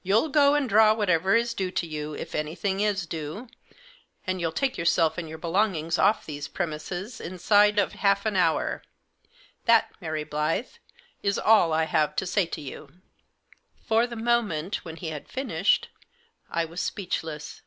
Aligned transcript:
You'll 0.00 0.28
go 0.28 0.54
and 0.54 0.68
draw 0.68 0.94
whatever 0.94 1.34
is 1.34 1.52
due 1.52 1.72
to 1.72 1.88
you, 1.88 2.14
if 2.14 2.36
anything 2.36 2.78
is 2.78 3.04
due; 3.04 3.48
and 4.24 4.40
you'll 4.40 4.52
take 4.52 4.78
yourself 4.78 5.18
and 5.18 5.28
your 5.28 5.38
belongings 5.38 5.98
off 5.98 6.24
these 6.24 6.46
premises 6.46 7.20
inside 7.20 7.76
of 7.76 7.94
half 7.94 8.24
an 8.26 8.36
hour. 8.36 8.84
That, 9.64 9.90
Mary 10.00 10.22
Blyth, 10.24 10.78
is 11.20 11.36
all 11.36 11.72
I 11.72 11.82
have 11.86 12.14
to 12.14 12.26
say 12.26 12.46
to 12.46 12.60
you." 12.60 13.00
For 13.84 14.06
the 14.06 14.14
moment, 14.14 14.84
when 14.84 14.94
he 14.94 15.08
had 15.08 15.28
finished, 15.28 15.88
I 16.48 16.64
was 16.64 16.80
speechless. 16.80 17.62